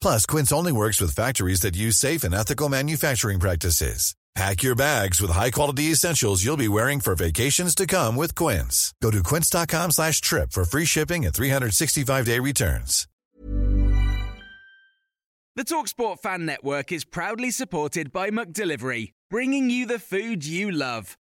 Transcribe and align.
Plus, 0.00 0.26
Quince 0.26 0.52
only 0.52 0.72
works 0.72 1.00
with 1.00 1.14
factories 1.14 1.60
that 1.60 1.76
use 1.76 1.96
safe 1.96 2.24
and 2.24 2.34
ethical 2.34 2.68
manufacturing 2.68 3.40
practices. 3.40 4.14
Pack 4.38 4.62
your 4.62 4.76
bags 4.76 5.20
with 5.20 5.32
high-quality 5.32 5.90
essentials 5.90 6.44
you'll 6.44 6.56
be 6.56 6.68
wearing 6.68 7.00
for 7.00 7.16
vacations 7.16 7.74
to 7.74 7.88
come 7.88 8.14
with 8.14 8.36
Quince. 8.36 8.94
Go 9.02 9.10
to 9.10 9.20
quince.com 9.24 9.90
slash 9.90 10.20
trip 10.20 10.52
for 10.52 10.64
free 10.64 10.84
shipping 10.84 11.26
and 11.26 11.34
365-day 11.34 12.38
returns. 12.38 13.08
The 15.56 15.64
TalkSport 15.64 16.20
Fan 16.20 16.46
Network 16.46 16.92
is 16.92 17.04
proudly 17.04 17.50
supported 17.50 18.12
by 18.12 18.30
Delivery, 18.30 19.12
bringing 19.28 19.70
you 19.70 19.86
the 19.86 19.98
food 19.98 20.46
you 20.46 20.70
love. 20.70 21.17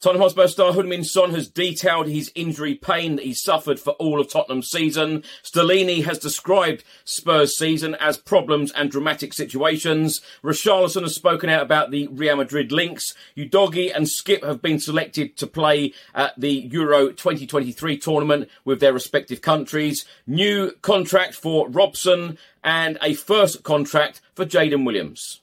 Tottenham 0.00 0.22
Hotspur 0.22 0.48
star 0.48 0.72
Heung-min 0.72 1.04
Son 1.04 1.34
has 1.34 1.46
detailed 1.46 2.08
his 2.08 2.32
injury 2.34 2.74
pain 2.74 3.16
that 3.16 3.24
he 3.26 3.34
suffered 3.34 3.78
for 3.78 3.90
all 3.94 4.18
of 4.18 4.30
Tottenham's 4.30 4.70
season. 4.70 5.22
Stellini 5.42 6.04
has 6.04 6.18
described 6.18 6.84
Spurs' 7.04 7.54
season 7.54 7.94
as 7.96 8.16
problems 8.16 8.72
and 8.72 8.90
dramatic 8.90 9.34
situations. 9.34 10.22
Richarlison 10.42 11.02
has 11.02 11.14
spoken 11.14 11.50
out 11.50 11.60
about 11.60 11.90
the 11.90 12.06
Real 12.06 12.36
Madrid 12.36 12.72
links. 12.72 13.14
Udogie 13.36 13.94
and 13.94 14.06
Skipp 14.06 14.42
have 14.42 14.62
been 14.62 14.78
selected 14.78 15.36
to 15.36 15.46
play 15.46 15.92
at 16.14 16.32
the 16.40 16.70
Euro 16.72 17.08
2023 17.08 17.98
tournament 17.98 18.48
with 18.64 18.80
their 18.80 18.94
respective 18.94 19.42
countries. 19.42 20.06
New 20.26 20.70
contract 20.80 21.34
for 21.34 21.68
Robson 21.68 22.38
and 22.64 22.96
a 23.02 23.12
first 23.12 23.64
contract 23.64 24.22
for 24.34 24.46
Jaden 24.46 24.86
Williams. 24.86 25.42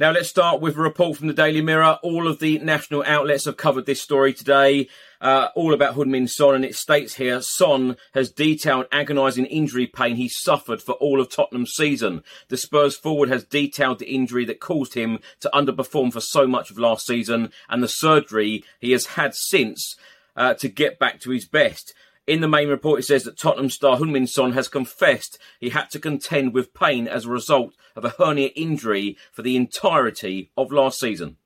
Now 0.00 0.10
let's 0.10 0.30
start 0.30 0.62
with 0.62 0.78
a 0.78 0.80
report 0.80 1.18
from 1.18 1.26
the 1.26 1.34
Daily 1.34 1.60
Mirror. 1.60 1.98
All 2.02 2.26
of 2.26 2.38
the 2.38 2.58
national 2.60 3.04
outlets 3.06 3.44
have 3.44 3.58
covered 3.58 3.84
this 3.84 4.00
story 4.00 4.32
today, 4.32 4.88
uh, 5.20 5.48
all 5.54 5.74
about 5.74 5.94
Heung-min 5.94 6.28
Son, 6.28 6.54
and 6.54 6.64
it 6.64 6.74
states 6.74 7.16
here 7.16 7.42
Son 7.42 7.98
has 8.14 8.30
detailed 8.30 8.86
agonising 8.90 9.44
injury 9.44 9.86
pain 9.86 10.16
he 10.16 10.30
suffered 10.30 10.80
for 10.80 10.92
all 10.92 11.20
of 11.20 11.28
Tottenham's 11.28 11.74
season. 11.74 12.24
The 12.48 12.56
Spurs 12.56 12.96
forward 12.96 13.28
has 13.28 13.44
detailed 13.44 13.98
the 13.98 14.12
injury 14.12 14.46
that 14.46 14.60
caused 14.60 14.94
him 14.94 15.18
to 15.40 15.50
underperform 15.52 16.10
for 16.10 16.22
so 16.22 16.46
much 16.46 16.70
of 16.70 16.78
last 16.78 17.06
season 17.06 17.52
and 17.68 17.82
the 17.82 17.88
surgery 17.88 18.64
he 18.80 18.92
has 18.92 19.06
had 19.06 19.34
since 19.34 19.96
uh, 20.34 20.54
to 20.54 20.68
get 20.68 20.98
back 20.98 21.20
to 21.20 21.30
his 21.30 21.46
best. 21.46 21.92
In 22.26 22.40
the 22.40 22.48
main 22.48 22.68
report, 22.68 23.00
it 23.00 23.04
says 23.04 23.24
that 23.24 23.36
Tottenham 23.36 23.68
star 23.68 23.96
Heung-min 23.96 24.28
Son 24.28 24.52
has 24.52 24.68
confessed 24.68 25.38
he 25.58 25.70
had 25.70 25.90
to 25.90 25.98
contend 25.98 26.54
with 26.54 26.72
pain 26.72 27.08
as 27.08 27.24
a 27.24 27.30
result 27.30 27.74
of 27.96 28.04
a 28.04 28.10
hernia 28.10 28.50
injury 28.54 29.16
for 29.32 29.42
the 29.42 29.56
entirety 29.56 30.52
of 30.56 30.70
last 30.70 31.00
season. 31.00 31.36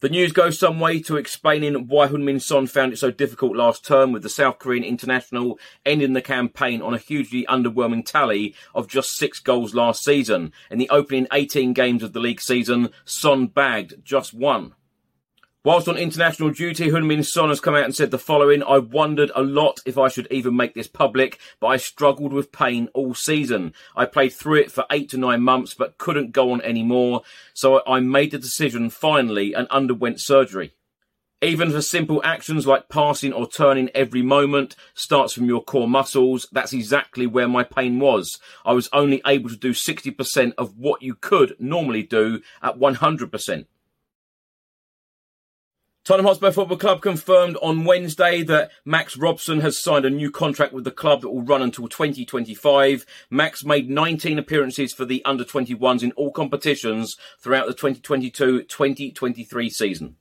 The 0.00 0.10
news 0.10 0.32
goes 0.32 0.58
some 0.58 0.80
way 0.80 1.00
to 1.00 1.16
explaining 1.16 1.86
why 1.86 2.08
Heung-min 2.08 2.40
Son 2.40 2.66
found 2.66 2.92
it 2.92 2.98
so 2.98 3.10
difficult 3.10 3.56
last 3.56 3.86
term 3.86 4.12
with 4.12 4.22
the 4.22 4.28
South 4.28 4.58
Korean 4.58 4.84
international 4.84 5.58
ending 5.86 6.12
the 6.12 6.20
campaign 6.20 6.82
on 6.82 6.92
a 6.92 6.98
hugely 6.98 7.46
underwhelming 7.48 8.04
tally 8.04 8.54
of 8.74 8.86
just 8.86 9.16
six 9.16 9.38
goals 9.38 9.74
last 9.74 10.04
season. 10.04 10.52
In 10.70 10.76
the 10.76 10.90
opening 10.90 11.26
18 11.32 11.72
games 11.72 12.02
of 12.02 12.12
the 12.12 12.20
league 12.20 12.42
season, 12.42 12.90
Son 13.06 13.46
bagged 13.46 14.04
just 14.04 14.34
one. 14.34 14.74
Whilst 15.66 15.88
on 15.88 15.96
international 15.96 16.50
duty, 16.50 16.90
Heung-min 16.90 17.22
Son 17.22 17.48
has 17.48 17.58
come 17.58 17.74
out 17.74 17.86
and 17.86 17.96
said 17.96 18.10
the 18.10 18.18
following. 18.18 18.62
I 18.62 18.76
wondered 18.76 19.32
a 19.34 19.42
lot 19.42 19.80
if 19.86 19.96
I 19.96 20.08
should 20.08 20.28
even 20.30 20.54
make 20.54 20.74
this 20.74 20.88
public, 20.88 21.38
but 21.58 21.68
I 21.68 21.78
struggled 21.78 22.34
with 22.34 22.52
pain 22.52 22.90
all 22.92 23.14
season. 23.14 23.72
I 23.96 24.04
played 24.04 24.34
through 24.34 24.60
it 24.60 24.70
for 24.70 24.84
eight 24.92 25.08
to 25.12 25.16
nine 25.16 25.40
months, 25.40 25.72
but 25.72 25.96
couldn't 25.96 26.32
go 26.32 26.52
on 26.52 26.60
anymore. 26.60 27.22
So 27.54 27.80
I 27.86 28.00
made 28.00 28.32
the 28.32 28.38
decision 28.38 28.90
finally 28.90 29.54
and 29.54 29.66
underwent 29.68 30.20
surgery. 30.20 30.74
Even 31.40 31.70
for 31.70 31.80
simple 31.80 32.20
actions 32.22 32.66
like 32.66 32.90
passing 32.90 33.32
or 33.32 33.48
turning 33.48 33.88
every 33.94 34.20
moment 34.20 34.76
starts 34.92 35.32
from 35.32 35.46
your 35.46 35.64
core 35.64 35.88
muscles. 35.88 36.46
That's 36.52 36.74
exactly 36.74 37.26
where 37.26 37.48
my 37.48 37.64
pain 37.64 37.98
was. 38.00 38.38
I 38.66 38.74
was 38.74 38.90
only 38.92 39.22
able 39.26 39.48
to 39.48 39.56
do 39.56 39.70
60% 39.70 40.52
of 40.58 40.76
what 40.76 41.00
you 41.00 41.14
could 41.14 41.56
normally 41.58 42.02
do 42.02 42.42
at 42.62 42.78
100%. 42.78 43.64
Tottenham 46.04 46.26
Hotspur 46.26 46.50
Football 46.50 46.76
Club 46.76 47.00
confirmed 47.00 47.56
on 47.62 47.86
Wednesday 47.86 48.42
that 48.42 48.70
Max 48.84 49.16
Robson 49.16 49.60
has 49.60 49.82
signed 49.82 50.04
a 50.04 50.10
new 50.10 50.30
contract 50.30 50.74
with 50.74 50.84
the 50.84 50.90
club 50.90 51.22
that 51.22 51.30
will 51.30 51.40
run 51.40 51.62
until 51.62 51.88
2025. 51.88 53.06
Max 53.30 53.64
made 53.64 53.88
19 53.88 54.38
appearances 54.38 54.92
for 54.92 55.06
the 55.06 55.24
under 55.24 55.44
21s 55.44 56.02
in 56.02 56.12
all 56.12 56.30
competitions 56.30 57.16
throughout 57.40 57.66
the 57.66 57.72
2022-2023 57.72 59.70
season. 59.70 60.16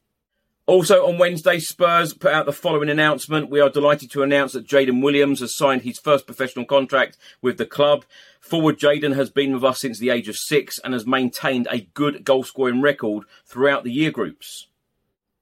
Also 0.67 1.05
on 1.05 1.17
Wednesday, 1.17 1.59
Spurs 1.59 2.13
put 2.13 2.31
out 2.31 2.45
the 2.45 2.53
following 2.53 2.89
announcement. 2.89 3.50
We 3.50 3.59
are 3.59 3.69
delighted 3.69 4.09
to 4.11 4.23
announce 4.23 4.53
that 4.53 4.65
Jaden 4.65 5.03
Williams 5.03 5.41
has 5.41 5.53
signed 5.53 5.81
his 5.81 6.00
first 6.00 6.25
professional 6.25 6.63
contract 6.63 7.17
with 7.41 7.57
the 7.57 7.65
club. 7.65 8.05
Forward 8.39 8.79
Jaden 8.79 9.17
has 9.17 9.29
been 9.29 9.53
with 9.53 9.65
us 9.65 9.81
since 9.81 10.00
the 10.00 10.11
age 10.11 10.29
of 10.29 10.38
six 10.38 10.79
and 10.79 10.94
has 10.94 11.05
maintained 11.05 11.67
a 11.69 11.89
good 11.94 12.23
goal 12.23 12.45
scoring 12.45 12.79
record 12.79 13.25
throughout 13.45 13.83
the 13.83 13.91
year 13.91 14.11
groups. 14.11 14.68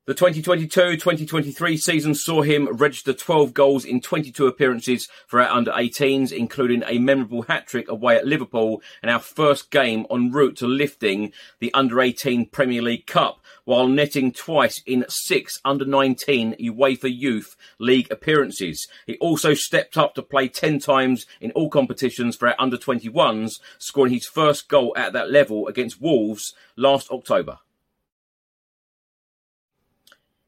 The 0.07 0.15
2022-2023 0.15 1.77
season 1.77 2.15
saw 2.15 2.41
him 2.41 2.67
register 2.75 3.13
12 3.13 3.53
goals 3.53 3.85
in 3.85 4.01
22 4.01 4.47
appearances 4.47 5.07
for 5.27 5.39
our 5.39 5.47
under-18s, 5.47 6.31
including 6.31 6.81
a 6.87 6.97
memorable 6.97 7.43
hat-trick 7.43 7.87
away 7.87 8.15
at 8.15 8.25
Liverpool 8.25 8.81
and 9.03 9.11
our 9.11 9.19
first 9.19 9.69
game 9.69 10.07
en 10.09 10.31
route 10.31 10.57
to 10.57 10.65
lifting 10.65 11.31
the 11.59 11.71
under-18 11.75 12.51
Premier 12.51 12.81
League 12.81 13.05
Cup, 13.05 13.41
while 13.65 13.87
netting 13.87 14.31
twice 14.31 14.81
in 14.87 15.05
six 15.07 15.61
under-19 15.63 16.59
UEFA 16.59 17.15
Youth 17.15 17.55
League 17.77 18.11
appearances. 18.11 18.87
He 19.05 19.19
also 19.19 19.53
stepped 19.53 19.99
up 19.99 20.15
to 20.15 20.23
play 20.23 20.47
10 20.47 20.79
times 20.79 21.27
in 21.39 21.51
all 21.51 21.69
competitions 21.69 22.35
for 22.35 22.47
our 22.47 22.55
under-21s, 22.57 23.59
scoring 23.77 24.13
his 24.13 24.25
first 24.25 24.67
goal 24.67 24.95
at 24.97 25.13
that 25.13 25.29
level 25.29 25.67
against 25.67 26.01
Wolves 26.01 26.55
last 26.75 27.11
October. 27.11 27.59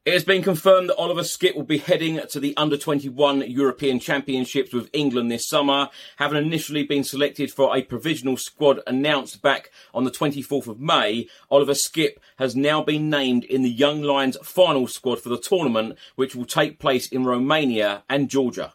It 0.04 0.12
has 0.12 0.22
been 0.22 0.42
confirmed 0.42 0.90
that 0.90 0.96
Oliver 0.96 1.22
Skipp 1.22 1.56
will 1.56 1.62
be 1.62 1.78
heading 1.78 2.20
to 2.28 2.38
the 2.38 2.54
under 2.58 2.76
21 2.76 3.50
European 3.50 3.98
Championships 3.98 4.70
with 4.70 4.90
England 4.92 5.30
this 5.30 5.48
summer, 5.48 5.88
having 6.16 6.44
initially 6.44 6.82
been 6.82 7.04
selected 7.04 7.50
for 7.50 7.74
a 7.74 7.80
provisional 7.80 8.36
squad 8.36 8.80
announced 8.86 9.40
back 9.40 9.70
on 9.94 10.04
the 10.04 10.10
24th 10.10 10.66
of 10.66 10.78
May. 10.78 11.26
Oliver 11.50 11.72
Skipp 11.72 12.18
has 12.36 12.54
now 12.54 12.82
been 12.82 13.08
named 13.08 13.44
in 13.44 13.62
the 13.62 13.70
Young 13.70 14.02
Lions 14.02 14.36
final 14.42 14.86
squad 14.88 15.20
for 15.20 15.30
the 15.30 15.40
tournament, 15.40 15.96
which 16.16 16.36
will 16.36 16.44
take 16.44 16.78
place 16.78 17.08
in 17.08 17.24
Romania 17.24 18.02
and 18.06 18.28
Georgia. 18.28 18.74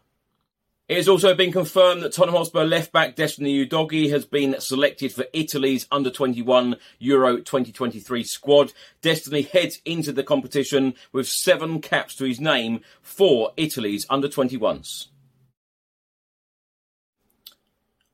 It 0.89 0.97
has 0.97 1.07
also 1.07 1.36
been 1.36 1.51
confirmed 1.51 2.01
that 2.01 2.13
Tottenham 2.13 2.36
Hotspur 2.36 2.63
left 2.63 2.91
back 2.91 3.15
Destiny 3.15 3.63
Udogie 3.63 4.09
has 4.09 4.25
been 4.25 4.56
selected 4.59 5.13
for 5.13 5.25
Italy's 5.33 5.86
under 5.91 6.09
21 6.09 6.77
Euro 6.97 7.38
2023 7.38 8.24
squad. 8.24 8.74
Destiny 9.03 9.44
heads 9.44 9.83
into 9.86 10.12
the 10.12 10.24
competition 10.24 10.95
with 11.12 11.27
seven 11.27 11.80
caps 11.80 12.15
to 12.15 12.25
his 12.25 12.39
name 12.39 12.81
for 13.03 13.51
Italy's 13.56 14.07
under 14.09 14.27
21s. 14.27 15.09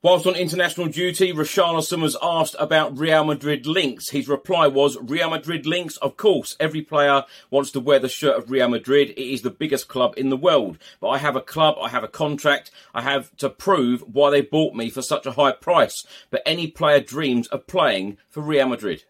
Whilst 0.06 0.28
on 0.28 0.36
international 0.36 0.86
duty, 0.86 1.34
Richarlison 1.34 2.00
was 2.00 2.16
asked 2.22 2.56
about 2.60 2.96
Real 2.96 3.24
Madrid 3.24 3.66
links. 3.66 4.12
His 4.12 4.28
reply 4.28 4.68
was, 4.68 5.00
Real 5.02 5.32
Madrid 5.32 5.66
links? 5.66 5.98
Of 5.98 6.16
course, 6.16 6.56
every 6.60 6.84
player 6.84 7.24
wants 7.50 7.72
to 7.72 7.80
wear 7.80 7.98
the 7.98 8.08
shirt 8.08 8.38
of 8.38 8.52
Real 8.52 8.68
Madrid. 8.68 9.10
It 9.10 9.20
is 9.20 9.42
the 9.42 9.50
biggest 9.50 9.88
club 9.88 10.14
in 10.16 10.30
the 10.30 10.38
world. 10.38 10.78
But 11.00 11.08
I 11.08 11.18
have 11.18 11.36
a 11.36 11.42
club, 11.42 11.78
I 11.82 11.90
have 11.90 12.04
a 12.04 12.08
contract, 12.08 12.70
I 12.94 13.02
have 13.02 13.36
to 13.38 13.50
prove 13.50 14.02
why 14.02 14.30
they 14.30 14.42
bought 14.42 14.76
me 14.76 14.92
for 14.92 15.02
such 15.02 15.26
a 15.26 15.32
high 15.32 15.54
price. 15.54 16.04
But 16.30 16.44
any 16.46 16.68
player 16.68 17.00
dreams 17.00 17.48
of 17.48 17.66
playing 17.66 18.20
for 18.30 18.42
Real 18.42 18.68
Madrid. 18.68 19.06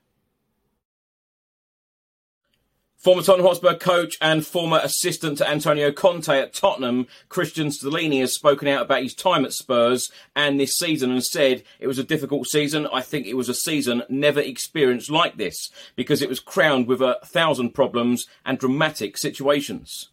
Former 3.05 3.21
Tottenham 3.21 3.45
Hotspur 3.45 3.75
coach 3.75 4.17
and 4.19 4.43
former 4.43 4.79
assistant 4.81 5.37
to 5.37 5.47
Antonio 5.47 5.91
Conte 5.91 6.27
at 6.27 6.55
Tottenham, 6.55 7.05
Cristian 7.29 7.67
Stellini 7.67 8.21
has 8.21 8.33
spoken 8.33 8.67
out 8.67 8.81
about 8.81 9.03
his 9.03 9.13
time 9.13 9.45
at 9.45 9.53
Spurs 9.53 10.11
and 10.35 10.59
this 10.59 10.75
season 10.75 11.11
and 11.11 11.23
said 11.23 11.61
it 11.79 11.85
was 11.85 11.99
a 11.99 12.03
difficult 12.03 12.47
season. 12.47 12.87
I 12.91 13.01
think 13.01 13.27
it 13.27 13.35
was 13.35 13.47
a 13.47 13.53
season 13.53 14.01
never 14.09 14.39
experienced 14.39 15.11
like 15.11 15.37
this 15.37 15.69
because 15.95 16.23
it 16.23 16.29
was 16.29 16.39
crowned 16.39 16.87
with 16.87 16.99
a 16.99 17.19
thousand 17.23 17.75
problems 17.75 18.25
and 18.43 18.57
dramatic 18.57 19.19
situations. 19.19 20.09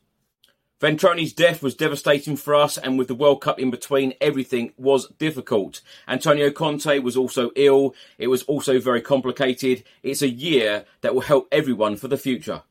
Ventrone's 0.79 1.33
death 1.33 1.63
was 1.63 1.75
devastating 1.75 2.37
for 2.37 2.55
us, 2.55 2.77
and 2.77 2.99
with 2.99 3.09
the 3.09 3.15
World 3.15 3.41
Cup 3.41 3.59
in 3.59 3.71
between, 3.71 4.13
everything 4.21 4.75
was 4.77 5.09
difficult. 5.17 5.81
Antonio 6.07 6.51
Conte 6.51 6.99
was 6.99 7.17
also 7.17 7.53
ill. 7.57 7.95
It 8.19 8.27
was 8.27 8.43
also 8.43 8.81
very 8.81 9.01
complicated. 9.01 9.83
It's 10.03 10.21
a 10.21 10.29
year 10.29 10.85
that 11.01 11.15
will 11.15 11.23
help 11.23 11.49
everyone 11.51 11.97
for 11.97 12.09
the 12.09 12.19
future. 12.19 12.65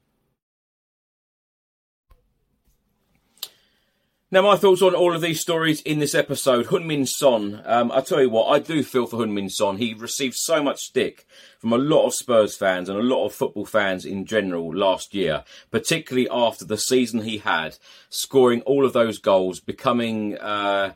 Now, 4.34 4.44
my 4.44 4.56
thoughts 4.56 4.82
on 4.82 4.96
all 4.96 5.14
of 5.14 5.20
these 5.20 5.42
stories 5.42 5.82
in 5.82 6.00
this 6.00 6.16
episode. 6.16 6.68
Heung-min 6.68 7.06
Son, 7.06 7.62
um, 7.66 7.92
I 7.92 8.00
tell 8.00 8.22
you 8.22 8.30
what, 8.30 8.46
I 8.46 8.60
do 8.60 8.82
feel 8.82 9.06
for 9.06 9.18
Heung-min 9.18 9.50
Son. 9.50 9.76
He 9.76 9.94
received 9.94 10.36
so 10.36 10.64
much 10.64 10.80
stick 10.80 11.28
from 11.60 11.74
a 11.74 11.78
lot 11.78 12.06
of 12.06 12.14
Spurs 12.14 12.56
fans 12.56 12.88
and 12.88 12.98
a 12.98 13.04
lot 13.04 13.26
of 13.26 13.34
football 13.34 13.66
fans 13.66 14.06
in 14.06 14.26
general 14.26 14.74
last 14.74 15.14
year, 15.14 15.44
particularly 15.70 16.30
after 16.32 16.64
the 16.64 16.78
season 16.78 17.24
he 17.24 17.40
had, 17.40 17.78
scoring 18.08 18.62
all 18.62 18.86
of 18.86 18.94
those 18.94 19.18
goals, 19.18 19.60
becoming, 19.60 20.38
uh, 20.38 20.94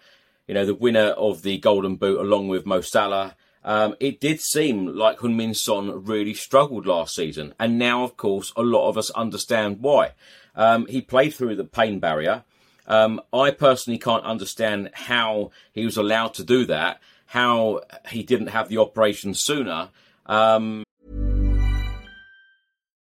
you 0.47 0.53
know, 0.53 0.65
the 0.65 0.73
winner 0.73 1.09
of 1.09 1.41
the 1.41 1.57
Golden 1.57 1.97
Boot 1.97 2.21
along 2.21 2.47
with 2.47 2.65
Mo 2.65 2.79
Salah. 2.79 3.35
Um, 3.65 3.97
it 3.99 4.21
did 4.21 4.39
seem 4.39 4.85
like 4.85 5.17
Heung-min 5.19 5.55
Son 5.55 6.05
really 6.05 6.35
struggled 6.35 6.85
last 6.85 7.13
season, 7.13 7.53
and 7.59 7.77
now, 7.77 8.05
of 8.05 8.15
course, 8.15 8.53
a 8.55 8.61
lot 8.61 8.87
of 8.87 8.97
us 8.97 9.09
understand 9.09 9.81
why. 9.81 10.13
Um, 10.55 10.87
he 10.87 11.01
played 11.01 11.33
through 11.33 11.57
the 11.57 11.65
pain 11.65 11.99
barrier. 11.99 12.45
Um, 12.87 13.21
I 13.33 13.51
personally 13.51 13.99
can't 13.99 14.23
understand 14.23 14.91
how 14.93 15.51
he 15.73 15.85
was 15.85 15.97
allowed 15.97 16.33
to 16.35 16.43
do 16.43 16.65
that, 16.65 17.01
how 17.27 17.81
he 18.09 18.23
didn't 18.23 18.47
have 18.47 18.69
the 18.69 18.77
operation 18.77 19.33
sooner. 19.33 19.89
Um, 20.25 20.83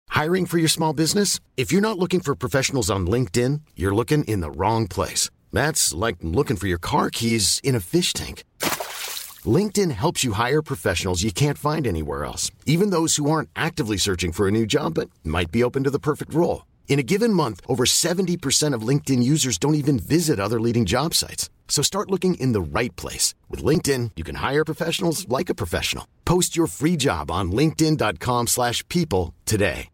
Hiring 0.09 0.45
for 0.45 0.57
your 0.57 0.67
small 0.67 0.93
business? 0.93 1.39
If 1.55 1.71
you're 1.71 1.81
not 1.81 1.97
looking 1.97 2.19
for 2.19 2.35
professionals 2.35 2.91
on 2.91 3.07
LinkedIn, 3.07 3.61
you're 3.75 3.95
looking 3.95 4.25
in 4.25 4.41
the 4.41 4.51
wrong 4.51 4.87
place. 4.87 5.29
That's 5.53 5.93
like 5.93 6.17
looking 6.21 6.57
for 6.57 6.67
your 6.67 6.77
car 6.77 7.09
keys 7.09 7.59
in 7.63 7.75
a 7.75 7.79
fish 7.79 8.13
tank. 8.13 8.43
LinkedIn 9.45 9.91
helps 9.91 10.23
you 10.23 10.33
hire 10.33 10.61
professionals 10.61 11.23
you 11.23 11.31
can't 11.31 11.57
find 11.57 11.87
anywhere 11.87 12.25
else, 12.25 12.51
even 12.65 12.91
those 12.91 13.15
who 13.15 13.31
aren't 13.31 13.49
actively 13.55 13.97
searching 13.97 14.31
for 14.31 14.47
a 14.47 14.51
new 14.51 14.65
job 14.65 14.93
but 14.95 15.09
might 15.23 15.51
be 15.51 15.63
open 15.63 15.83
to 15.85 15.89
the 15.89 15.99
perfect 15.99 16.33
role. 16.33 16.63
In 16.91 16.99
a 16.99 17.03
given 17.03 17.31
month, 17.31 17.61
over 17.69 17.85
70% 17.85 18.75
of 18.75 18.81
LinkedIn 18.81 19.23
users 19.23 19.57
don't 19.57 19.75
even 19.75 19.97
visit 19.97 20.41
other 20.41 20.59
leading 20.59 20.85
job 20.85 21.13
sites. 21.13 21.49
So 21.69 21.81
start 21.81 22.11
looking 22.11 22.33
in 22.33 22.51
the 22.51 22.59
right 22.61 22.93
place. 22.97 23.33
With 23.49 23.63
LinkedIn, 23.63 24.11
you 24.17 24.25
can 24.25 24.35
hire 24.35 24.65
professionals 24.65 25.25
like 25.29 25.49
a 25.49 25.55
professional. 25.55 26.05
Post 26.25 26.57
your 26.57 26.67
free 26.67 26.97
job 26.97 27.31
on 27.31 27.53
linkedin.com 27.53 28.47
slash 28.47 28.85
people 28.89 29.33
today. 29.45 29.87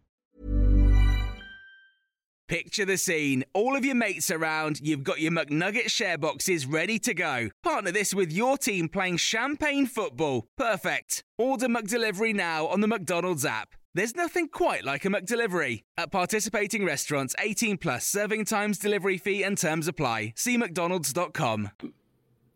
Picture 2.47 2.85
the 2.85 2.97
scene. 2.97 3.43
All 3.53 3.75
of 3.75 3.85
your 3.85 3.93
mates 3.93 4.31
around, 4.31 4.79
you've 4.81 5.03
got 5.03 5.19
your 5.19 5.33
McNugget 5.33 5.91
share 5.91 6.17
boxes 6.17 6.65
ready 6.65 6.97
to 6.99 7.13
go. 7.13 7.49
Partner 7.61 7.91
this 7.91 8.13
with 8.13 8.31
your 8.31 8.57
team 8.57 8.89
playing 8.89 9.17
champagne 9.17 9.85
football. 9.85 10.47
Perfect. 10.57 11.23
Order 11.37 11.67
McDelivery 11.67 12.33
now 12.33 12.65
on 12.65 12.79
the 12.81 12.87
McDonald's 12.87 13.45
app. 13.45 13.75
There's 13.97 14.15
nothing 14.15 14.47
quite 14.49 14.83
like 14.83 15.05
a 15.05 15.07
McDelivery. 15.07 15.81
At 15.97 16.11
participating 16.11 16.85
restaurants, 16.85 17.33
18 17.39 17.79
plus 17.79 18.05
serving 18.05 18.45
times, 18.45 18.77
delivery 18.77 19.17
fee, 19.17 19.41
and 19.41 19.57
terms 19.57 19.87
apply. 19.87 20.33
See 20.35 20.55
McDonald's.com. 20.55 21.71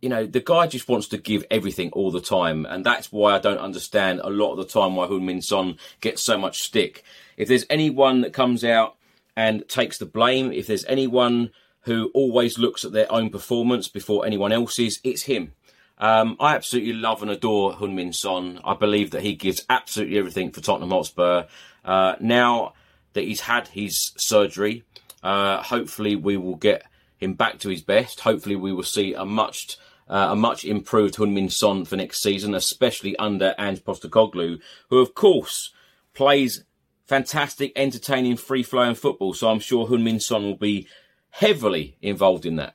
you 0.03 0.09
know, 0.09 0.27
the 0.27 0.39
guy 0.39 0.67
just 0.67 0.87
wants 0.87 1.07
to 1.07 1.17
give 1.17 1.43
everything 1.49 1.89
all 1.93 2.11
the 2.11 2.21
time, 2.21 2.67
and 2.67 2.85
that's 2.85 3.11
why 3.11 3.33
I 3.33 3.39
don't 3.39 3.57
understand 3.57 4.21
a 4.23 4.29
lot 4.29 4.51
of 4.51 4.59
the 4.59 4.65
time 4.65 4.95
why 4.95 5.07
Heung-min 5.07 5.41
Son 5.41 5.77
gets 5.99 6.21
so 6.21 6.37
much 6.37 6.59
stick. 6.59 7.03
If 7.37 7.47
there's 7.47 7.65
anyone 7.71 8.21
that 8.21 8.33
comes 8.33 8.63
out 8.63 8.97
and 9.35 9.67
takes 9.67 9.97
the 9.97 10.05
blame, 10.05 10.51
if 10.51 10.67
there's 10.67 10.85
anyone 10.85 11.49
who 11.85 12.11
always 12.13 12.59
looks 12.59 12.85
at 12.85 12.91
their 12.91 13.11
own 13.11 13.31
performance 13.31 13.87
before 13.87 14.27
anyone 14.27 14.51
else's, 14.51 14.99
it's 15.03 15.23
him. 15.23 15.53
Um, 16.01 16.35
I 16.39 16.55
absolutely 16.55 16.93
love 16.93 17.21
and 17.21 17.29
adore 17.29 17.73
Heung-min 17.73 18.11
Son. 18.11 18.59
I 18.65 18.73
believe 18.73 19.11
that 19.11 19.21
he 19.21 19.35
gives 19.35 19.63
absolutely 19.69 20.17
everything 20.17 20.51
for 20.51 20.59
Tottenham 20.59 20.89
Hotspur. 20.89 21.43
Uh, 21.85 22.15
now 22.19 22.73
that 23.13 23.23
he's 23.23 23.41
had 23.41 23.67
his 23.67 24.11
surgery, 24.17 24.83
uh, 25.21 25.61
hopefully 25.61 26.15
we 26.15 26.37
will 26.37 26.55
get 26.55 26.83
him 27.17 27.35
back 27.35 27.59
to 27.59 27.69
his 27.69 27.83
best. 27.83 28.21
Hopefully 28.21 28.55
we 28.55 28.73
will 28.73 28.83
see 28.83 29.13
a 29.13 29.25
much 29.25 29.77
uh, 30.09 30.29
a 30.31 30.35
much 30.35 30.65
improved 30.65 31.15
Heung-min 31.15 31.49
Son 31.49 31.85
for 31.85 31.95
next 31.95 32.21
season, 32.21 32.55
especially 32.55 33.15
under 33.17 33.53
Ange 33.57 33.83
Postecoglou, 33.83 34.59
who 34.89 34.97
of 34.97 35.13
course 35.13 35.71
plays 36.13 36.65
fantastic, 37.05 37.71
entertaining, 37.75 38.37
free-flowing 38.37 38.95
football. 38.95 39.33
So 39.33 39.49
I'm 39.49 39.59
sure 39.59 39.87
Heung-min 39.87 40.19
Son 40.19 40.43
will 40.43 40.57
be 40.57 40.87
heavily 41.29 41.95
involved 42.01 42.45
in 42.45 42.55
that. 42.57 42.73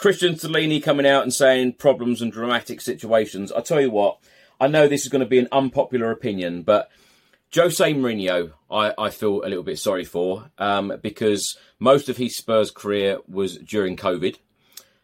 Cristian 0.00 0.40
Stellini 0.40 0.82
coming 0.82 1.06
out 1.06 1.24
and 1.24 1.34
saying 1.34 1.74
problems 1.74 2.22
and 2.22 2.32
dramatic 2.32 2.80
situations. 2.80 3.52
I 3.52 3.60
tell 3.60 3.82
you 3.82 3.90
what, 3.90 4.16
I 4.58 4.66
know 4.66 4.88
this 4.88 5.02
is 5.02 5.10
going 5.10 5.20
to 5.20 5.28
be 5.28 5.38
an 5.38 5.48
unpopular 5.52 6.10
opinion, 6.10 6.62
but 6.62 6.90
Jose 7.54 7.92
Mourinho, 7.92 8.52
I, 8.70 8.94
I 8.96 9.10
feel 9.10 9.42
a 9.42 9.48
little 9.48 9.62
bit 9.62 9.78
sorry 9.78 10.06
for 10.06 10.50
um, 10.56 10.94
because 11.02 11.58
most 11.78 12.08
of 12.08 12.16
his 12.16 12.34
Spurs 12.34 12.70
career 12.70 13.18
was 13.28 13.58
during 13.58 13.94
COVID. 13.98 14.36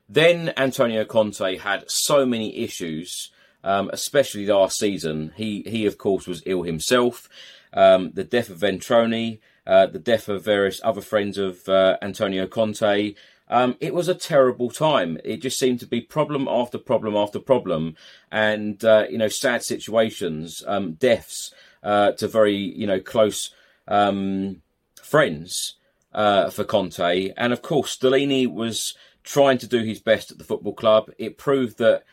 Then 0.09 0.55
Antonio 0.57 1.05
Conte 1.05 1.59
had 1.59 1.85
so 1.91 2.25
many 2.25 2.57
issues, 2.57 3.31
um, 3.63 3.91
especially 3.93 4.47
last 4.47 4.79
season. 4.79 5.33
He, 5.37 5.63
he 5.67 5.85
of 5.85 5.99
course, 5.99 6.27
was 6.27 6.43
ill 6.47 6.63
himself. 6.63 7.29
Um, 7.75 8.13
the 8.15 8.25
death 8.25 8.49
of 8.49 8.61
Ventrone, 8.61 9.41
uh, 9.67 9.87
the 9.89 9.99
death 9.99 10.31
of 10.31 10.43
various 10.43 10.81
other 10.83 11.03
friends 11.03 11.37
of 11.37 11.69
uh, 11.69 11.99
Antonio 12.01 12.47
Conte. 12.47 13.15
Um, 13.49 13.77
it 13.81 13.95
was 13.95 14.09
a 14.09 14.15
terrible 14.15 14.71
time. 14.71 15.19
It 15.25 15.39
just 15.39 15.59
seemed 15.59 15.81
to 15.81 15.87
be 15.87 16.01
problem 16.01 16.49
after 16.49 16.79
problem 16.79 17.15
after 17.15 17.39
problem, 17.39 17.97
and 18.31 18.85
uh, 18.85 19.05
you 19.09 19.19
know, 19.19 19.29
sad 19.29 19.63
situations, 19.63 20.65
um, 20.67 20.95
deaths 20.95 21.53
uh, 21.83 22.13
to 22.13 22.29
very 22.29 22.57
you 22.57 22.87
know 22.87 23.01
close 23.01 23.51
um, 23.87 24.63
friends 25.01 25.77
uh, 26.13 26.51
for 26.51 26.65
Conte, 26.65 27.33
and 27.37 27.53
of 27.53 27.63
course, 27.63 27.97
Stellini 27.97 28.53
was 28.53 28.95
trying 29.23 29.59
to 29.59 29.67
do 29.67 29.83
his 29.83 30.01
best 30.01 30.31
at 30.31 30.39
the 30.39 30.45
football 30.45 30.75
club. 30.75 31.11
It 31.19 31.39
proved 31.39 31.79
that. 31.79 32.05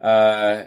Uh, 0.00 0.64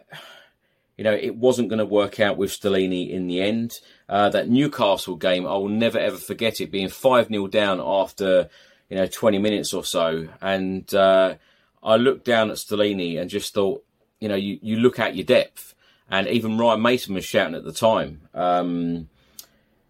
you 0.98 1.03
know, 1.03 1.13
it 1.13 1.36
wasn't 1.36 1.67
going 1.67 1.79
to 1.79 1.86
work 1.86 2.22
out 2.22 2.38
with 2.38 2.51
Stellini 2.51 3.10
in 3.10 3.27
the 3.27 3.41
end. 3.41 3.74
Uh, 4.08 4.29
that 4.29 4.48
Newcastle 4.48 5.17
game, 5.17 5.46
I 5.46 5.51
will 5.58 5.67
never 5.67 6.00
ever 6.00 6.15
forget 6.15 6.62
it, 6.62 6.72
being 6.72 6.88
5 6.88 7.27
0 7.27 7.48
down 7.48 7.82
after 7.84 8.50
you 8.95 9.01
know, 9.01 9.07
20 9.07 9.39
minutes 9.39 9.73
or 9.73 9.83
so. 9.83 10.29
And 10.41 10.93
uh, 10.95 11.35
I 11.83 11.97
looked 11.97 12.23
down 12.23 12.49
at 12.49 12.55
Stellini 12.55 13.19
and 13.19 13.29
just 13.29 13.53
thought, 13.53 13.83
you 14.21 14.29
know, 14.29 14.35
you, 14.35 14.57
you 14.61 14.77
look 14.77 14.99
at 14.99 15.17
your 15.17 15.25
depth. 15.25 15.75
And 16.09 16.29
even 16.29 16.57
Ryan 16.57 16.81
Mason 16.81 17.13
was 17.13 17.25
shouting 17.25 17.55
at 17.55 17.65
the 17.65 17.73
time. 17.73 18.21
Um, 18.33 19.09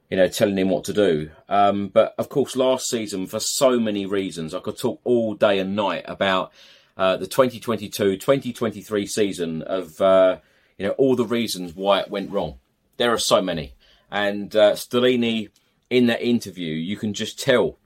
you 0.10 0.18
know, 0.18 0.28
telling 0.28 0.58
him 0.58 0.70
what 0.70 0.86
to 0.86 0.94
do. 0.94 1.30
Um, 1.48 1.90
but 1.90 2.16
of 2.18 2.30
course, 2.30 2.56
last 2.56 2.90
season, 2.90 3.28
for 3.28 3.40
so 3.40 3.80
many 3.80 4.08
reasons, 4.08 4.56
I 4.56 4.60
could 4.60 4.78
talk 4.78 5.00
all 5.04 5.36
day 5.36 5.60
and 5.60 5.76
night 5.76 6.06
about 6.08 6.52
uh, 6.98 7.16
the 7.18 7.28
2022-2023 7.28 9.08
season 9.08 9.62
of 9.62 10.02
uh, 10.02 10.38
you 10.80 10.88
know 10.88 10.94
all 10.94 11.16
the 11.16 11.26
reasons 11.26 11.76
why 11.76 12.00
it 12.00 12.10
went 12.10 12.32
wrong. 12.32 12.56
There 12.98 13.14
are 13.14 13.20
so 13.20 13.40
many, 13.40 13.76
and 14.10 14.56
uh, 14.56 14.74
Stellini 14.74 15.50
in 15.92 16.08
that 16.08 16.24
interview, 16.24 16.74
you 16.74 16.98
can 16.98 17.14
just 17.14 17.40
tell 17.40 17.78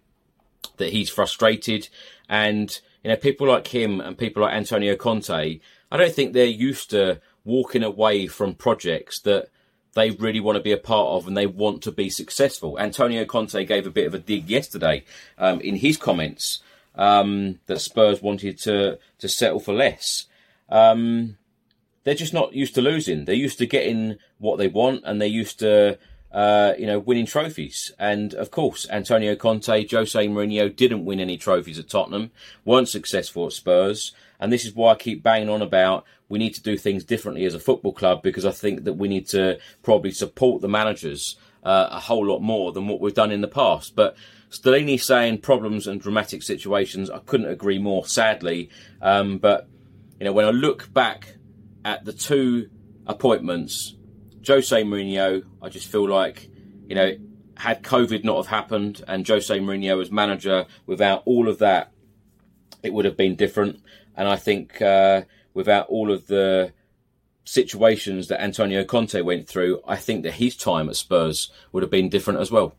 that 0.77 0.91
he's 0.91 1.09
frustrated, 1.09 1.89
and 2.27 2.79
you 3.03 3.09
know 3.09 3.15
people 3.15 3.47
like 3.47 3.67
him 3.67 4.01
and 4.01 4.17
people 4.17 4.43
like 4.43 4.53
Antonio 4.53 4.95
Conte. 4.95 5.59
I 5.91 5.97
don't 5.97 6.13
think 6.13 6.33
they're 6.33 6.45
used 6.45 6.91
to 6.91 7.19
walking 7.43 7.83
away 7.83 8.27
from 8.27 8.53
projects 8.53 9.21
that 9.21 9.49
they 9.93 10.11
really 10.11 10.39
want 10.39 10.55
to 10.55 10.61
be 10.61 10.71
a 10.71 10.77
part 10.77 11.07
of 11.07 11.27
and 11.27 11.35
they 11.35 11.47
want 11.47 11.81
to 11.83 11.91
be 11.91 12.09
successful. 12.09 12.79
Antonio 12.79 13.25
Conte 13.25 13.65
gave 13.65 13.87
a 13.87 13.91
bit 13.91 14.05
of 14.05 14.13
a 14.13 14.19
dig 14.19 14.47
yesterday 14.49 15.03
um, 15.37 15.59
in 15.61 15.77
his 15.77 15.97
comments 15.97 16.59
um, 16.95 17.59
that 17.65 17.81
Spurs 17.81 18.21
wanted 18.21 18.59
to 18.59 18.99
to 19.17 19.29
settle 19.29 19.59
for 19.59 19.73
less. 19.73 20.25
Um, 20.69 21.37
they're 22.03 22.13
just 22.13 22.33
not 22.33 22.53
used 22.53 22.75
to 22.75 22.81
losing. 22.81 23.25
They're 23.25 23.35
used 23.35 23.57
to 23.59 23.65
getting 23.65 24.17
what 24.37 24.57
they 24.57 24.67
want, 24.67 25.03
and 25.05 25.19
they're 25.19 25.27
used 25.27 25.59
to 25.59 25.97
uh, 26.31 26.73
you 26.77 26.85
know 26.85 26.99
winning 26.99 27.25
trophies. 27.25 27.91
And 27.99 28.33
of 28.33 28.51
course, 28.51 28.87
Antonio 28.89 29.35
Conte, 29.35 29.87
Jose 29.87 30.27
Mourinho 30.27 30.75
didn't 30.75 31.05
win 31.05 31.19
any 31.19 31.37
trophies 31.37 31.79
at 31.79 31.89
Tottenham, 31.89 32.31
weren't 32.65 32.89
successful 32.89 33.47
at 33.47 33.53
Spurs, 33.53 34.13
and 34.39 34.51
this 34.51 34.65
is 34.65 34.75
why 34.75 34.91
I 34.91 34.95
keep 34.95 35.23
banging 35.23 35.49
on 35.49 35.61
about 35.61 36.05
we 36.29 36.39
need 36.39 36.53
to 36.53 36.61
do 36.61 36.77
things 36.77 37.03
differently 37.03 37.43
as 37.45 37.55
a 37.55 37.59
football 37.59 37.91
club 37.91 38.21
because 38.21 38.45
I 38.45 38.51
think 38.51 38.83
that 38.83 38.93
we 38.93 39.07
need 39.07 39.27
to 39.29 39.59
probably 39.81 40.11
support 40.11 40.61
the 40.61 40.69
managers 40.69 41.37
uh, 41.63 41.87
a 41.91 41.99
whole 41.99 42.25
lot 42.25 42.39
more 42.39 42.71
than 42.71 42.87
what 42.87 43.01
we've 43.01 43.13
done 43.13 43.31
in 43.31 43.41
the 43.41 43.47
past. 43.47 43.95
But 43.95 44.15
Stellini 44.51 45.01
saying 45.01 45.39
problems 45.39 45.87
and 45.87 45.99
dramatic 45.99 46.43
situations, 46.43 47.09
I 47.09 47.19
couldn't 47.19 47.49
agree 47.49 47.79
more, 47.79 48.05
sadly. 48.05 48.69
Um, 49.01 49.39
but, 49.39 49.67
you 50.19 50.25
know, 50.25 50.31
when 50.31 50.45
I 50.45 50.51
look 50.51 50.93
back 50.93 51.35
at 51.83 52.05
the 52.05 52.13
two 52.13 52.69
appointments, 53.07 53.95
Jose 54.45 54.83
Mourinho, 54.83 55.43
I 55.61 55.69
just 55.69 55.87
feel 55.87 56.07
like, 56.07 56.49
you 56.87 56.95
know, 56.95 57.15
had 57.55 57.83
COVID 57.83 58.23
not 58.23 58.37
have 58.37 58.47
happened 58.47 59.03
and 59.07 59.27
Jose 59.27 59.57
Mourinho 59.59 60.01
as 60.01 60.11
manager, 60.11 60.65
without 60.85 61.23
all 61.25 61.49
of 61.49 61.59
that, 61.59 61.91
it 62.83 62.93
would 62.93 63.05
have 63.05 63.17
been 63.17 63.35
different. 63.35 63.81
And 64.15 64.27
I 64.27 64.37
think 64.37 64.81
uh, 64.81 65.23
without 65.53 65.87
all 65.89 66.11
of 66.11 66.27
the 66.27 66.73
situations 67.43 68.27
that 68.27 68.41
Antonio 68.41 68.83
Conte 68.83 69.19
went 69.21 69.47
through, 69.47 69.81
I 69.87 69.95
think 69.95 70.23
that 70.23 70.35
his 70.35 70.55
time 70.55 70.87
at 70.87 70.95
Spurs 70.95 71.51
would 71.71 71.83
have 71.83 71.89
been 71.89 72.09
different 72.09 72.39
as 72.39 72.51
well. 72.51 72.75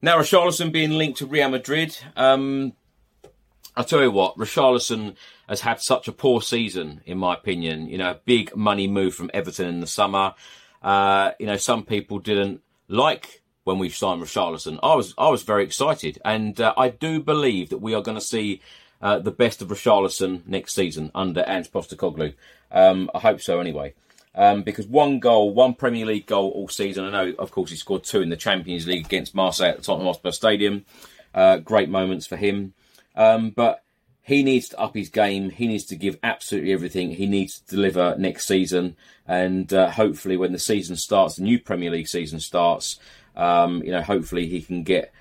Now, 0.00 0.18
Richarlison 0.18 0.72
being 0.72 0.92
linked 0.92 1.18
to 1.18 1.26
Real 1.26 1.48
Madrid. 1.48 1.98
Um, 2.16 2.74
I'll 3.76 3.84
tell 3.84 4.00
you 4.00 4.10
what, 4.10 4.38
Richarlison 4.38 5.16
has 5.48 5.60
had 5.60 5.80
such 5.80 6.08
a 6.08 6.12
poor 6.12 6.40
season, 6.40 7.02
in 7.04 7.18
my 7.18 7.34
opinion. 7.34 7.88
You 7.88 7.98
know, 7.98 8.12
a 8.12 8.20
big 8.24 8.56
money 8.56 8.86
move 8.86 9.14
from 9.14 9.30
Everton 9.34 9.66
in 9.66 9.80
the 9.80 9.86
summer. 9.86 10.34
Uh, 10.82 11.32
you 11.38 11.46
know, 11.46 11.58
some 11.58 11.84
people 11.84 12.18
didn't 12.18 12.62
like 12.88 13.42
when 13.64 13.78
we 13.78 13.90
signed 13.90 14.22
Richarlison. 14.22 14.78
I 14.82 14.94
was, 14.94 15.12
I 15.18 15.28
was 15.28 15.42
very 15.42 15.62
excited, 15.62 16.18
and 16.24 16.58
uh, 16.58 16.72
I 16.76 16.88
do 16.88 17.20
believe 17.20 17.68
that 17.68 17.78
we 17.78 17.94
are 17.94 18.02
going 18.02 18.16
to 18.16 18.24
see 18.24 18.62
uh, 19.02 19.18
the 19.18 19.30
best 19.30 19.60
of 19.60 19.68
Richarlison 19.68 20.46
next 20.46 20.74
season 20.74 21.10
under 21.14 21.44
Ange 21.46 21.70
Postecoglou. 21.70 22.32
Um, 22.72 23.10
I 23.14 23.18
hope 23.18 23.42
so, 23.42 23.60
anyway. 23.60 23.92
Um, 24.34 24.62
because 24.62 24.86
one 24.86 25.18
goal, 25.18 25.52
one 25.52 25.74
Premier 25.74 26.06
League 26.06 26.26
goal 26.26 26.50
all 26.50 26.68
season. 26.68 27.04
I 27.04 27.10
know, 27.10 27.34
of 27.38 27.50
course, 27.50 27.70
he 27.70 27.76
scored 27.76 28.04
two 28.04 28.22
in 28.22 28.30
the 28.30 28.36
Champions 28.36 28.86
League 28.86 29.04
against 29.04 29.34
Marseille 29.34 29.70
at 29.70 29.78
the 29.78 29.82
Tottenham 29.82 30.06
Hotspur 30.06 30.30
Stadium. 30.30 30.84
Uh, 31.34 31.58
great 31.58 31.88
moments 31.90 32.26
for 32.26 32.36
him. 32.36 32.72
Um, 33.16 33.50
but 33.50 33.82
he 34.22 34.42
needs 34.42 34.68
to 34.70 34.80
up 34.80 34.94
his 34.94 35.08
game. 35.08 35.50
He 35.50 35.68
needs 35.68 35.84
to 35.86 35.96
give 35.96 36.18
absolutely 36.22 36.72
everything. 36.72 37.12
He 37.12 37.26
needs 37.26 37.60
to 37.60 37.76
deliver 37.76 38.16
next 38.18 38.46
season. 38.46 38.96
And 39.26 39.72
uh, 39.72 39.90
hopefully, 39.90 40.36
when 40.36 40.52
the 40.52 40.58
season 40.58 40.96
starts, 40.96 41.36
the 41.36 41.42
new 41.42 41.58
Premier 41.60 41.90
League 41.90 42.08
season 42.08 42.40
starts, 42.40 42.98
um, 43.36 43.82
you 43.82 43.92
know, 43.92 44.02
hopefully 44.02 44.46
he 44.46 44.62
can 44.62 44.82
get 44.82 45.12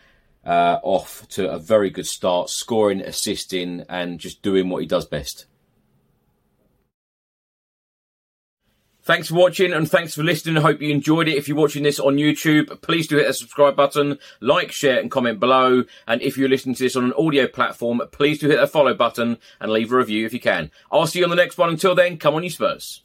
uh, 0.45 0.79
off 0.81 1.27
to 1.29 1.49
a 1.49 1.59
very 1.59 1.89
good 1.89 2.07
start, 2.07 2.49
scoring, 2.49 3.01
assisting, 3.01 3.85
and 3.89 4.19
just 4.19 4.41
doing 4.41 4.69
what 4.69 4.81
he 4.81 4.87
does 4.87 5.05
best. 5.05 5.45
Thanks 9.05 9.27
for 9.27 9.35
watching 9.35 9.71
and 9.71 9.87
thanks 9.87 10.15
for 10.15 10.23
listening. 10.23 10.57
I 10.57 10.61
hope 10.61 10.81
you 10.81 10.89
enjoyed 10.89 11.27
it. 11.27 11.35
If 11.35 11.47
you're 11.47 11.55
watching 11.55 11.83
this 11.83 11.99
on 11.99 12.15
YouTube, 12.15 12.81
please 12.81 13.05
do 13.05 13.17
hit 13.17 13.27
the 13.27 13.35
subscribe 13.35 13.75
button, 13.75 14.17
like, 14.41 14.71
share, 14.71 14.99
and 14.99 15.11
comment 15.11 15.39
below. 15.39 15.83
And 16.07 16.23
if 16.23 16.39
you're 16.39 16.49
listening 16.49 16.73
to 16.73 16.83
this 16.83 16.95
on 16.95 17.03
an 17.03 17.13
audio 17.13 17.45
platform, 17.45 18.01
please 18.11 18.39
do 18.39 18.49
hit 18.49 18.59
the 18.59 18.65
follow 18.65 18.95
button 18.95 19.37
and 19.59 19.71
leave 19.71 19.93
a 19.93 19.97
review 19.97 20.25
if 20.25 20.33
you 20.33 20.39
can. 20.39 20.71
I'll 20.91 21.05
see 21.05 21.19
you 21.19 21.25
on 21.25 21.29
the 21.29 21.35
next 21.35 21.59
one. 21.59 21.69
Until 21.69 21.93
then, 21.93 22.17
come 22.17 22.33
on, 22.33 22.41
you 22.41 22.49
Spurs. 22.49 23.04